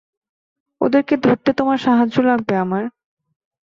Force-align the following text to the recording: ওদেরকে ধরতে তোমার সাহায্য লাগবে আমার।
ওদেরকে 0.81 1.15
ধরতে 1.17 1.49
তোমার 1.53 1.77
সাহায্য 1.77 2.15
লাগবে 2.23 2.53
আমার। 2.57 2.83